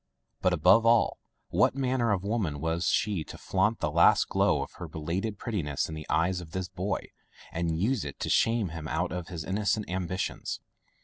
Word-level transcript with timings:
But, 0.41 0.51
above 0.51 0.83
all, 0.83 1.19
what 1.49 1.75
manner 1.75 2.11
of 2.11 2.23
woman 2.23 2.59
was 2.59 2.87
she 2.87 3.23
to 3.25 3.37
flaunt 3.37 3.81
the 3.81 3.91
last 3.91 4.27
glow 4.29 4.63
of 4.63 4.71
her 4.77 4.87
belated 4.87 5.37
prettiness 5.37 5.87
in 5.87 5.93
the 5.93 6.07
eyes 6.09 6.41
of 6.41 6.53
this 6.53 6.67
boy 6.67 7.09
and 7.51 7.79
use 7.79 8.03
it 8.03 8.19
to 8.21 8.27
shame 8.31 8.69
him 8.69 8.87
out 8.87 9.11
of 9.11 9.27
his 9.27 9.43
innocent 9.45 9.87
ambitions! 9.87 10.59